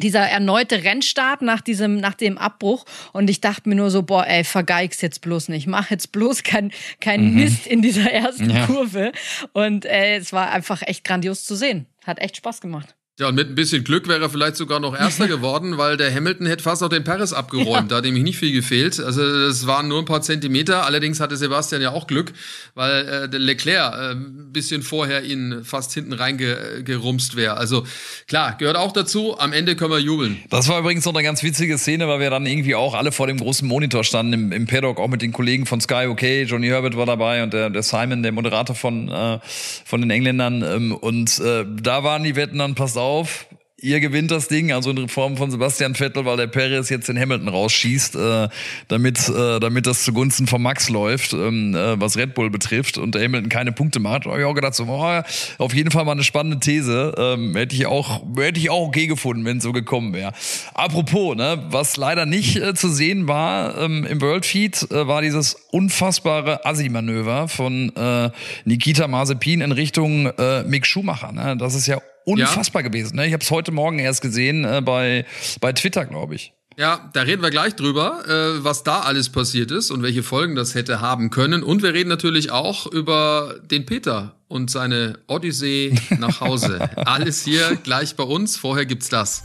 [0.00, 2.84] dieser erneute Rennstart nach diesem, nach dem Abbruch.
[3.12, 5.66] Und ich dachte mir nur so, boah, ey, vergeig's jetzt bloß nicht.
[5.66, 7.34] Mach jetzt bloß kein, kein mhm.
[7.34, 8.66] Mist in dieser ersten ja.
[8.66, 9.12] Kurve.
[9.52, 11.86] Und äh, es war einfach echt grandios zu sehen.
[12.10, 12.96] Hat echt Spaß gemacht.
[13.20, 16.12] Ja, und mit ein bisschen Glück wäre er vielleicht sogar noch Erster geworden, weil der
[16.12, 17.68] Hamilton hätte fast noch den Paris abgeräumt.
[17.68, 17.82] Ja.
[17.82, 18.98] Da hat nämlich nicht viel gefehlt.
[18.98, 20.86] Also es waren nur ein paar Zentimeter.
[20.86, 22.32] Allerdings hatte Sebastian ja auch Glück,
[22.74, 27.58] weil äh, der Leclerc äh, ein bisschen vorher ihn fast hinten reingerumst wäre.
[27.58, 27.86] Also
[28.26, 29.38] klar, gehört auch dazu.
[29.38, 30.38] Am Ende können wir jubeln.
[30.48, 33.26] Das war übrigens noch eine ganz witzige Szene, weil wir dann irgendwie auch alle vor
[33.26, 36.44] dem großen Monitor standen im, im Paddock, auch mit den Kollegen von Sky Okay.
[36.44, 39.40] Johnny Herbert war dabei und der, der Simon, der Moderator von, äh,
[39.84, 40.62] von den Engländern.
[40.62, 43.46] Ähm, und äh, da waren die Wetten dann, passt auf, auf,
[43.82, 47.18] ihr gewinnt das Ding, also in Form von Sebastian Vettel, weil der Perez jetzt den
[47.18, 48.48] Hamilton rausschießt, äh,
[48.88, 53.14] damit, äh, damit das zugunsten von Max läuft, ähm, äh, was Red Bull betrifft und
[53.14, 54.26] der Hamilton keine Punkte macht.
[54.26, 55.22] Da habe ich auch gedacht, so, oh,
[55.58, 57.14] auf jeden Fall mal eine spannende These.
[57.16, 60.32] Ähm, hätte ich auch, hätte ich auch okay gefunden, wenn es so gekommen wäre.
[60.74, 65.22] Apropos, ne, was leider nicht äh, zu sehen war ähm, im World Feed, äh, war
[65.22, 68.30] dieses unfassbare Assi-Manöver von äh,
[68.64, 71.32] Nikita Mazepin in Richtung äh, Mick Schumacher.
[71.32, 71.56] Ne?
[71.56, 72.88] Das ist ja unfassbar ja.
[72.88, 73.16] gewesen.
[73.16, 73.26] Ne?
[73.26, 75.24] Ich habe es heute Morgen erst gesehen äh, bei,
[75.60, 76.52] bei Twitter, glaube ich.
[76.76, 80.54] Ja, da reden wir gleich drüber, äh, was da alles passiert ist und welche Folgen
[80.54, 81.62] das hätte haben können.
[81.62, 86.88] Und wir reden natürlich auch über den Peter und seine Odyssee nach Hause.
[86.96, 88.56] alles hier gleich bei uns.
[88.56, 89.44] Vorher gibt's das.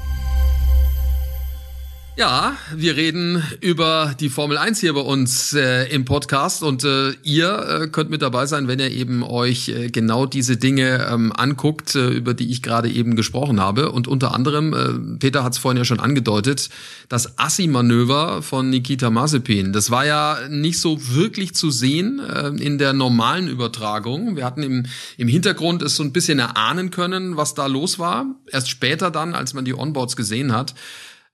[2.17, 7.11] Ja, wir reden über die Formel 1 hier bei uns äh, im Podcast und äh,
[7.23, 11.31] ihr äh, könnt mit dabei sein, wenn ihr eben euch äh, genau diese Dinge ähm,
[11.33, 13.93] anguckt, äh, über die ich gerade eben gesprochen habe.
[13.93, 16.69] Und unter anderem, äh, Peter hat es vorhin ja schon angedeutet,
[17.07, 19.71] das Assi-Manöver von Nikita Mazepin.
[19.71, 22.19] Das war ja nicht so wirklich zu sehen
[22.59, 24.35] in der normalen Übertragung.
[24.35, 24.85] Wir hatten im,
[25.17, 28.25] im Hintergrund es so ein bisschen erahnen können, was da los war.
[28.51, 30.73] Erst später dann, als man die Onboards gesehen hat.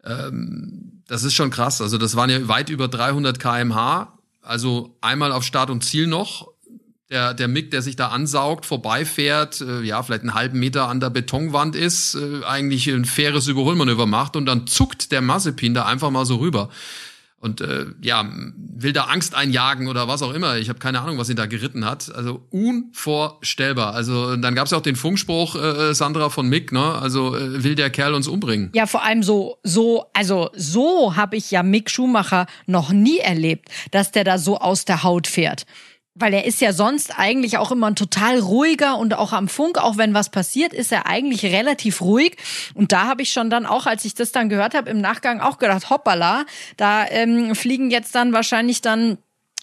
[0.07, 1.81] Ähm, das ist schon krass.
[1.81, 4.13] Also das waren ja weit über 300 kmh.
[4.41, 6.47] Also einmal auf Start und Ziel noch.
[7.09, 10.99] Der, der Mick, der sich da ansaugt, vorbeifährt, äh, ja, vielleicht einen halben Meter an
[10.99, 15.85] der Betonwand ist, äh, eigentlich ein faires Überholmanöver macht und dann zuckt der Mazepin da
[15.85, 16.69] einfach mal so rüber
[17.39, 20.57] und äh, ja, will da Angst einjagen oder was auch immer.
[20.57, 22.13] Ich habe keine Ahnung, was ihn da geritten hat.
[22.13, 23.93] Also unvorstellbar.
[23.93, 26.95] Also dann gab es ja auch den Funkspruch, äh, Sandra von Mick, ne?
[26.95, 28.71] Also äh, will der Kerl uns umbringen.
[28.73, 33.69] Ja, vor allem so, so, also so habe ich ja Mick Schumacher noch nie erlebt,
[33.91, 35.65] dass der da so aus der Haut fährt
[36.19, 39.77] weil er ist ja sonst eigentlich auch immer ein total ruhiger und auch am Funk,
[39.77, 42.37] auch wenn was passiert, ist er eigentlich relativ ruhig.
[42.73, 45.39] Und da habe ich schon dann auch, als ich das dann gehört habe, im Nachgang
[45.39, 49.17] auch gedacht, hoppala, da ähm, fliegen jetzt dann wahrscheinlich dann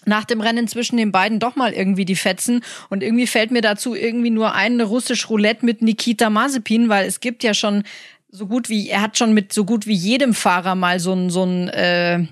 [0.05, 2.63] nach dem Rennen zwischen den beiden doch mal irgendwie die Fetzen.
[2.89, 7.19] Und irgendwie fällt mir dazu irgendwie nur ein russisch Roulette mit Nikita Mazepin, weil es
[7.19, 7.83] gibt ja schon
[8.29, 11.29] so gut wie, er hat schon mit so gut wie jedem Fahrer mal so ein,
[11.29, 12.25] so ein äh,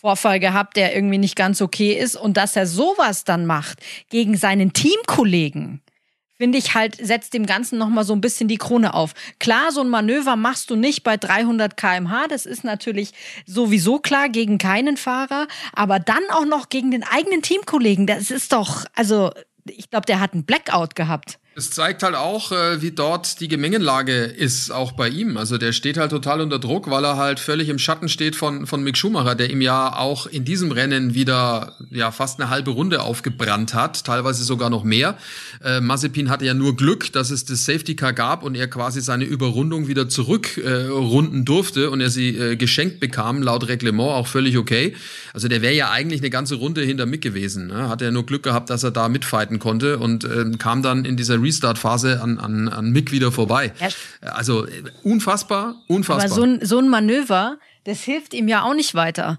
[0.00, 2.16] Vorfall gehabt, der irgendwie nicht ganz okay ist.
[2.16, 5.82] Und dass er sowas dann macht gegen seinen Teamkollegen,
[6.38, 9.12] finde ich halt, setzt dem Ganzen nochmal so ein bisschen die Krone auf.
[9.38, 12.28] Klar, so ein Manöver machst du nicht bei 300 kmh.
[12.28, 13.12] Das ist natürlich
[13.44, 15.46] sowieso klar gegen keinen Fahrer.
[15.74, 18.06] Aber dann auch noch gegen den eigenen Teamkollegen.
[18.06, 19.30] Das ist doch, also,
[19.66, 21.38] ich glaube, der hat einen Blackout gehabt.
[21.60, 25.36] Es zeigt halt auch, äh, wie dort die Gemengenlage ist, auch bei ihm.
[25.36, 28.66] Also der steht halt total unter Druck, weil er halt völlig im Schatten steht von,
[28.66, 32.70] von Mick Schumacher, der ihm ja auch in diesem Rennen wieder ja fast eine halbe
[32.70, 35.18] Runde aufgebrannt hat, teilweise sogar noch mehr.
[35.62, 39.02] Äh, Mazepin hatte ja nur Glück, dass es das Safety Car gab und er quasi
[39.02, 44.28] seine Überrundung wieder zurückrunden äh, durfte und er sie äh, geschenkt bekam, laut Reglement auch
[44.28, 44.94] völlig okay.
[45.34, 47.66] Also der wäre ja eigentlich eine ganze Runde hinter Mick gewesen.
[47.66, 47.90] Ne?
[47.90, 51.18] Hat er nur Glück gehabt, dass er da mitfighten konnte und äh, kam dann in
[51.18, 53.72] dieser Restart-Phase an, an, an Mick wieder vorbei.
[54.20, 54.66] Also
[55.02, 56.26] unfassbar, unfassbar.
[56.26, 59.38] Aber so ein, so ein Manöver, das hilft ihm ja auch nicht weiter.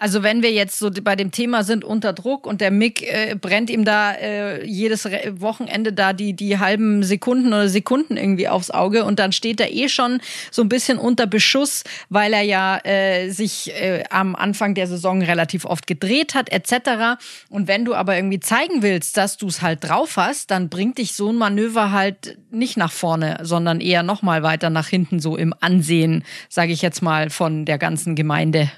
[0.00, 3.36] Also wenn wir jetzt so bei dem Thema sind unter Druck und der Mick äh,
[3.38, 8.48] brennt ihm da äh, jedes Re Wochenende da die die halben Sekunden oder Sekunden irgendwie
[8.48, 12.40] aufs Auge und dann steht er eh schon so ein bisschen unter Beschuss, weil er
[12.40, 17.20] ja äh, sich äh, am Anfang der Saison relativ oft gedreht hat etc.
[17.50, 20.96] Und wenn du aber irgendwie zeigen willst, dass du es halt drauf hast, dann bringt
[20.96, 25.20] dich so ein Manöver halt nicht nach vorne, sondern eher noch mal weiter nach hinten
[25.20, 28.70] so im Ansehen, sage ich jetzt mal von der ganzen Gemeinde.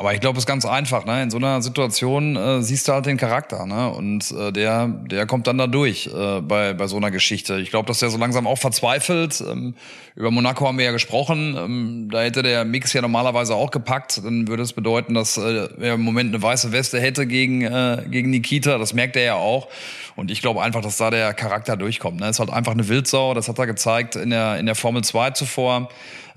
[0.00, 1.04] Aber ich glaube, es ist ganz einfach.
[1.06, 1.24] Ne?
[1.24, 3.66] In so einer Situation äh, siehst du halt den Charakter.
[3.66, 3.90] Ne?
[3.90, 7.58] Und äh, der, der kommt dann da durch äh, bei, bei so einer Geschichte.
[7.58, 9.40] Ich glaube, dass der so langsam auch verzweifelt.
[9.40, 9.74] Ähm,
[10.14, 11.56] über Monaco haben wir ja gesprochen.
[11.58, 14.24] Ähm, da hätte der Mix ja normalerweise auch gepackt.
[14.24, 18.04] Dann würde es bedeuten, dass äh, er im Moment eine weiße Weste hätte gegen, äh,
[18.08, 18.78] gegen Nikita.
[18.78, 19.66] Das merkt er ja auch.
[20.14, 22.20] Und ich glaube einfach, dass da der Charakter durchkommt.
[22.20, 22.28] Ne?
[22.28, 23.34] Ist halt einfach eine Wildsau.
[23.34, 25.88] Das hat er gezeigt in der, in der Formel 2 zuvor.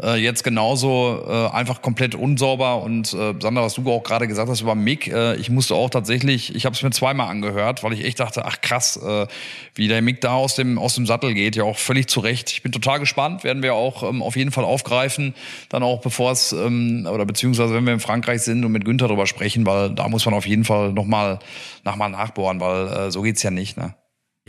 [0.01, 2.81] Äh, jetzt genauso äh, einfach komplett unsauber.
[2.81, 5.89] Und äh, Sander, was du auch gerade gesagt hast über Mick, äh, ich musste auch
[5.89, 9.27] tatsächlich, ich habe es mir zweimal angehört, weil ich echt dachte, ach krass, äh,
[9.75, 11.55] wie der Mick da aus dem, aus dem Sattel geht.
[11.55, 12.51] Ja, auch völlig zu Recht.
[12.51, 15.35] Ich bin total gespannt, werden wir auch ähm, auf jeden Fall aufgreifen,
[15.69, 19.07] dann auch bevor es, ähm, oder beziehungsweise wenn wir in Frankreich sind und mit Günther
[19.07, 21.39] drüber sprechen, weil da muss man auf jeden Fall nochmal
[21.83, 23.77] noch mal nachbohren, weil äh, so geht's ja nicht.
[23.77, 23.93] Ne?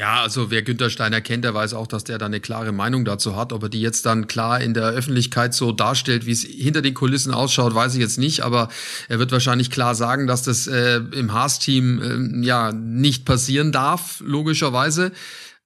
[0.02, 3.04] Ja, also wer Günter Steiner kennt, der weiß auch, dass der da eine klare Meinung
[3.04, 3.52] dazu hat.
[3.52, 6.92] Ob er die jetzt dann klar in der Öffentlichkeit so darstellt, wie es hinter den
[6.92, 8.40] Kulissen ausschaut, weiß ich jetzt nicht.
[8.40, 8.68] Aber
[9.08, 14.20] er wird wahrscheinlich klar sagen, dass das äh, im Haas-Team äh, ja nicht passieren darf,
[14.26, 15.12] logischerweise.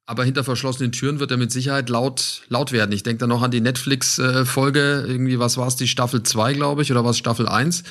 [0.05, 2.93] Aber hinter verschlossenen Türen wird er mit Sicherheit laut, laut werden.
[2.93, 6.53] Ich denke da noch an die Netflix-Folge, äh, irgendwie, was war es, die Staffel 2,
[6.53, 7.85] glaube ich, oder was Staffel 1,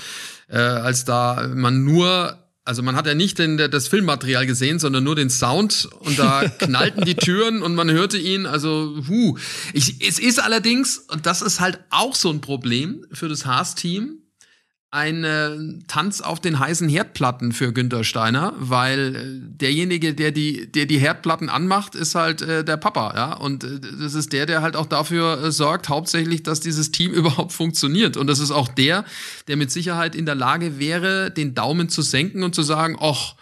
[0.49, 5.03] äh, als da man nur also man hat ja nicht den, das Filmmaterial gesehen, sondern
[5.03, 8.47] nur den Sound und da knallten die Türen und man hörte ihn.
[8.47, 9.37] Also, hu.
[9.73, 14.17] Ich, es ist allerdings, und das ist halt auch so ein Problem für das Haas-Team,
[14.95, 15.49] ein äh,
[15.87, 20.97] Tanz auf den heißen Herdplatten für Günter Steiner, weil äh, derjenige, der die, der die
[20.97, 23.33] Herdplatten anmacht, ist halt äh, der Papa, ja.
[23.33, 27.11] Und äh, das ist der, der halt auch dafür äh, sorgt, hauptsächlich, dass dieses Team
[27.13, 28.15] überhaupt funktioniert.
[28.15, 29.03] Und das ist auch der,
[29.49, 33.35] der mit Sicherheit in der Lage wäre, den Daumen zu senken und zu sagen, ach,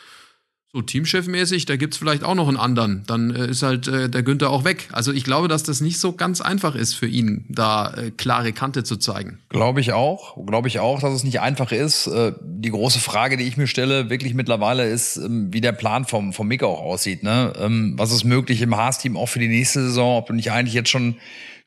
[0.75, 3.03] so Teamchefmäßig, da gibt's vielleicht auch noch einen anderen.
[3.05, 4.89] Dann äh, ist halt äh, der Günther auch weg.
[4.91, 8.53] Also ich glaube, dass das nicht so ganz einfach ist für ihn, da äh, klare
[8.53, 9.37] Kante zu zeigen.
[9.49, 10.35] Glaube ich auch.
[10.47, 12.07] Glaube ich auch, dass es nicht einfach ist.
[12.07, 16.05] Äh, die große Frage, die ich mir stelle, wirklich mittlerweile ist, ähm, wie der Plan
[16.05, 17.21] vom, vom Mick auch aussieht.
[17.21, 17.53] Ne?
[17.59, 20.17] Ähm, was ist möglich im Haas-Team auch für die nächste Saison?
[20.17, 21.17] Ob du nicht eigentlich jetzt schon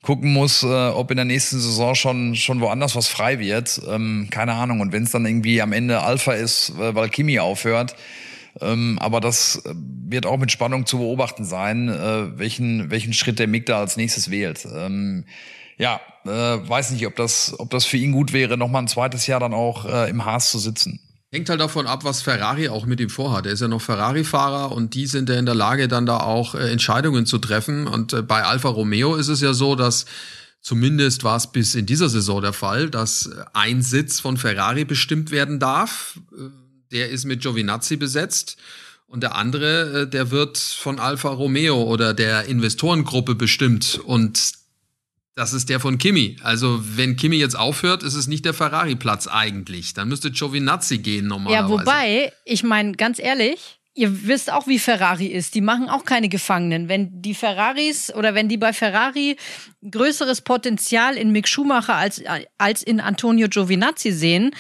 [0.03, 3.81] gucken muss, äh, ob in der nächsten Saison schon schon woanders was frei wird.
[3.89, 4.81] Ähm, keine Ahnung.
[4.81, 7.95] Und wenn es dann irgendwie am Ende Alpha ist, äh, weil Kimi aufhört,
[8.61, 13.39] ähm, aber das äh, wird auch mit Spannung zu beobachten sein, äh, welchen, welchen Schritt
[13.39, 14.67] der Mick da als nächstes wählt.
[14.73, 15.25] Ähm,
[15.79, 19.27] ja, äh, weiß nicht, ob das, ob das für ihn gut wäre, nochmal ein zweites
[19.27, 21.01] Jahr dann auch äh, im Haas zu sitzen.
[21.33, 23.47] Hängt halt davon ab, was Ferrari auch mit ihm vorhat.
[23.47, 26.55] Er ist ja noch Ferrari-Fahrer und die sind ja in der Lage, dann da auch
[26.55, 27.87] äh, Entscheidungen zu treffen.
[27.87, 30.07] Und äh, bei Alfa Romeo ist es ja so, dass
[30.63, 35.31] zumindest war es bis in dieser Saison der Fall, dass ein Sitz von Ferrari bestimmt
[35.31, 36.21] werden darf.
[36.33, 38.57] Äh, der ist mit Giovinazzi besetzt.
[39.09, 44.01] Und der andere, äh, der wird von Alfa Romeo oder der Investorengruppe bestimmt.
[44.05, 44.53] Und
[45.37, 46.37] das ist der von Kimi.
[46.43, 49.95] Also, wenn Kimi jetzt aufhört, ist es nicht der Ferrari-Platz eigentlich.
[49.95, 51.73] Dann müsste Giovinazzi gehen normalerweise.
[51.73, 55.55] Ja, wobei, ich meine, ganz ehrlich, ihr wisst auch, wie Ferrari ist.
[55.55, 56.89] Die machen auch keine Gefangenen.
[56.89, 59.37] Wenn die Ferraris oder wenn die bei Ferrari
[59.89, 62.23] größeres Potenzial in Mick Schumacher als,
[62.59, 64.53] als in Antonio Giovinazzi sehen,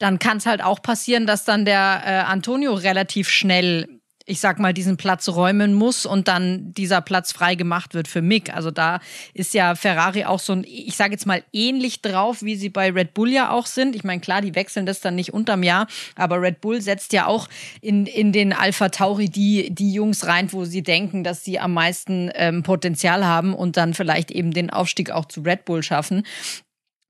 [0.00, 4.58] dann kann es halt auch passieren, dass dann der äh, Antonio relativ schnell, ich sag
[4.58, 8.54] mal, diesen Platz räumen muss und dann dieser Platz frei gemacht wird für Mick.
[8.54, 9.00] Also da
[9.34, 12.90] ist ja Ferrari auch so ein, ich sage jetzt mal, ähnlich drauf, wie sie bei
[12.90, 13.94] Red Bull ja auch sind.
[13.94, 15.86] Ich meine, klar, die wechseln das dann nicht unterm Jahr,
[16.16, 17.46] aber Red Bull setzt ja auch
[17.82, 21.74] in, in den Alpha Tauri die, die Jungs rein, wo sie denken, dass sie am
[21.74, 26.22] meisten ähm, Potenzial haben und dann vielleicht eben den Aufstieg auch zu Red Bull schaffen.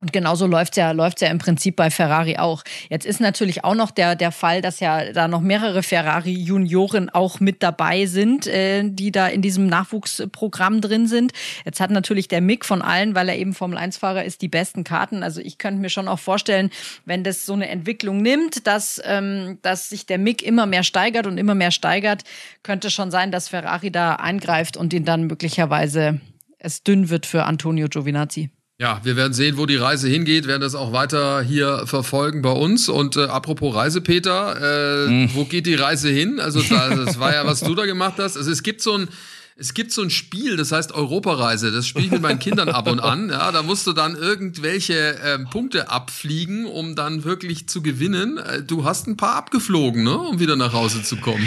[0.03, 2.63] Und genauso läuft's ja, läuft's ja im Prinzip bei Ferrari auch.
[2.89, 7.39] Jetzt ist natürlich auch noch der, der Fall, dass ja da noch mehrere Ferrari-Junioren auch
[7.39, 11.33] mit dabei sind, äh, die da in diesem Nachwuchsprogramm drin sind.
[11.67, 15.23] Jetzt hat natürlich der Mick von allen, weil er eben Formel-1-Fahrer ist, die besten Karten.
[15.23, 16.71] Also ich könnte mir schon auch vorstellen,
[17.05, 21.27] wenn das so eine Entwicklung nimmt, dass, ähm, dass sich der Mick immer mehr steigert
[21.27, 22.25] und immer mehr steigert,
[22.63, 26.23] könnte schon sein, dass Ferrari da eingreift und ihn dann möglicherweise
[26.59, 28.51] es dünn wird für Antonio Giovinazzi.
[28.81, 32.53] Ja, wir werden sehen, wo die Reise hingeht, werden das auch weiter hier verfolgen bei
[32.53, 32.89] uns.
[32.89, 35.31] Und äh, apropos Reise, Peter, äh, mhm.
[35.35, 36.41] wo geht die Reise hin?
[36.41, 38.39] Also das war ja, was du da gemacht hast.
[38.39, 39.09] Also es gibt so ein,
[39.57, 41.73] es gibt so ein Spiel, das heißt Europareise.
[41.73, 43.29] Das spiele ich mit meinen Kindern ab und an.
[43.29, 48.39] Ja, da musst du dann irgendwelche äh, Punkte abfliegen, um dann wirklich zu gewinnen.
[48.39, 51.47] Äh, du hast ein paar abgeflogen, ne, um wieder nach Hause zu kommen.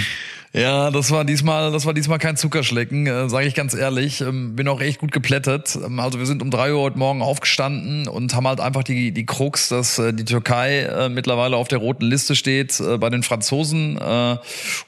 [0.55, 4.21] Ja, das war diesmal, das war diesmal kein Zuckerschlecken, äh, sage ich ganz ehrlich.
[4.21, 5.75] Ähm, bin auch echt gut geplättet.
[5.83, 9.11] Ähm, also wir sind um drei Uhr heute Morgen aufgestanden und haben halt einfach die
[9.11, 13.09] die Krux, dass äh, die Türkei äh, mittlerweile auf der roten Liste steht äh, bei
[13.09, 13.97] den Franzosen.
[13.97, 14.37] Äh,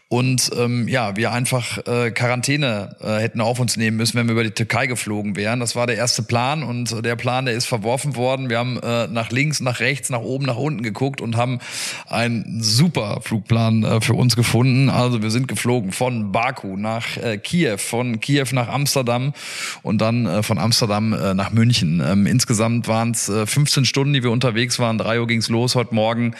[0.08, 4.34] und ähm, ja, wir einfach äh, Quarantäne äh, hätten auf uns nehmen müssen, wenn wir
[4.34, 5.60] über die Türkei geflogen wären.
[5.60, 8.50] Das war der erste Plan und der Plan, der ist verworfen worden.
[8.50, 11.60] Wir haben äh, nach links, nach rechts, nach oben, nach unten geguckt und haben
[12.08, 14.92] einen super Flugplan äh, für uns gefunden.
[14.92, 19.34] Also wir sind geflogen von Baku nach äh, Kiew, von Kiew nach Amsterdam
[19.82, 22.04] und dann äh, von Amsterdam äh, nach München.
[22.06, 24.98] Ähm, insgesamt waren es äh, 15 Stunden, die wir unterwegs waren.
[24.98, 26.36] Drei Uhr ging's los heute Morgen.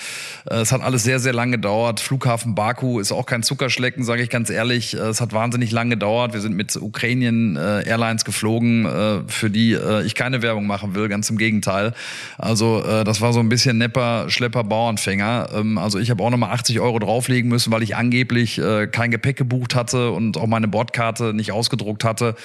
[0.50, 2.00] Äh, es hat alles sehr, sehr lange gedauert.
[2.00, 4.94] Flughafen Baku ist auch kein Zuckerschlecken, sage ich ganz ehrlich.
[4.94, 6.34] Äh, es hat wahnsinnig lange gedauert.
[6.34, 11.30] Wir sind mit Ukrainian äh, Airlines geflogen, für die ich keine Werbung machen will, ganz
[11.30, 11.94] im Gegenteil.
[12.38, 15.50] Also das war so ein bisschen Nepper, Schlepper, Bauernfänger.
[15.54, 19.12] Ähm, also ich habe auch nochmal 80 Euro drauflegen müssen, weil ich angeblich äh, kein
[19.12, 22.36] Gepäck gebucht hatte und auch meine Bordkarte nicht ausgedruckt hatte.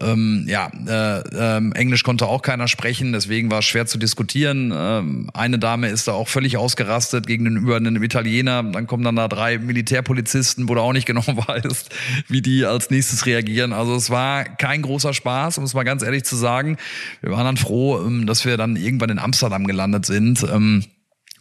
[0.00, 4.72] Ähm, ja, äh, äh, Englisch konnte auch keiner sprechen, deswegen war es schwer zu diskutieren.
[4.74, 8.62] Ähm, eine Dame ist da auch völlig ausgerastet gegenüber einem Italiener.
[8.62, 11.90] Dann kommen dann da drei Militärpolizisten, wo du auch nicht genau weißt,
[12.28, 13.72] wie die als nächstes reagieren.
[13.72, 16.76] Also es war kein großer Spaß, um es mal ganz ehrlich zu sagen.
[17.20, 20.44] Wir waren dann froh, ähm, dass wir dann irgendwann in Amsterdam gelandet sind.
[20.44, 20.84] Ähm,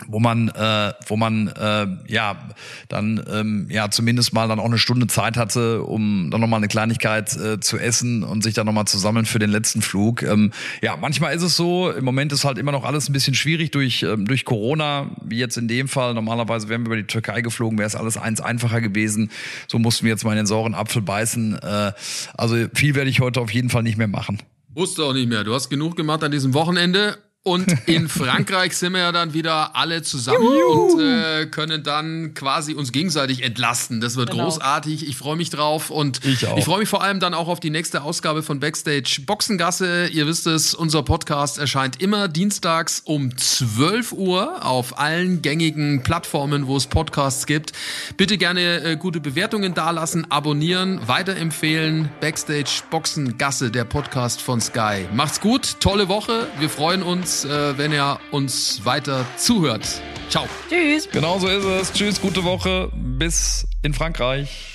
[0.07, 2.49] wo man äh, wo man äh, ja
[2.89, 6.67] dann ähm, ja zumindest mal dann auch eine Stunde Zeit hatte, um dann nochmal eine
[6.67, 10.21] Kleinigkeit äh, zu essen und sich dann nochmal zu sammeln für den letzten Flug.
[10.21, 13.35] Ähm, ja, manchmal ist es so, im Moment ist halt immer noch alles ein bisschen
[13.35, 16.13] schwierig durch ähm, durch Corona, wie jetzt in dem Fall.
[16.13, 19.31] Normalerweise wären wir über die Türkei geflogen, wäre es alles eins einfacher gewesen.
[19.67, 21.57] So mussten wir jetzt mal in den sauren Apfel beißen.
[21.61, 21.91] Äh,
[22.35, 24.41] also viel werde ich heute auf jeden Fall nicht mehr machen.
[24.73, 25.45] Musst du auch nicht mehr.
[25.45, 29.75] Du hast genug gemacht an diesem Wochenende und in Frankreich sind wir ja dann wieder
[29.75, 30.95] alle zusammen Juhu.
[30.95, 34.01] und äh, können dann quasi uns gegenseitig entlasten.
[34.01, 34.45] Das wird genau.
[34.45, 35.07] großartig.
[35.07, 37.69] Ich freue mich drauf und ich, ich freue mich vor allem dann auch auf die
[37.69, 40.07] nächste Ausgabe von Backstage Boxengasse.
[40.07, 46.65] Ihr wisst es, unser Podcast erscheint immer dienstags um 12 Uhr auf allen gängigen Plattformen,
[46.65, 47.73] wo es Podcasts gibt.
[48.17, 52.09] Bitte gerne äh, gute Bewertungen dalassen, abonnieren, weiterempfehlen.
[52.21, 55.07] Backstage Boxengasse, der Podcast von Sky.
[55.13, 56.47] Macht's gut, tolle Woche.
[56.57, 59.85] Wir freuen uns äh, wenn ihr uns weiter zuhört.
[60.29, 60.47] Ciao.
[60.69, 61.09] Tschüss.
[61.11, 61.93] Genau so ist es.
[61.93, 62.89] Tschüss, gute Woche.
[62.93, 64.74] Bis in Frankreich.